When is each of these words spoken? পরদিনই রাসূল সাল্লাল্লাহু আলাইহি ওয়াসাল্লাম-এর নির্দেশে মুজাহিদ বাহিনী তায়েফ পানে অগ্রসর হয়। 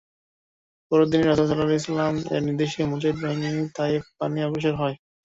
পরদিনই 0.91 1.25
রাসূল 1.25 1.45
সাল্লাল্লাহু 1.45 1.69
আলাইহি 1.69 1.81
ওয়াসাল্লাম-এর 1.81 2.41
নির্দেশে 2.47 2.81
মুজাহিদ 2.91 3.17
বাহিনী 3.21 3.47
তায়েফ 3.75 4.03
পানে 4.19 4.39
অগ্রসর 4.47 4.75
হয়। 4.81 4.95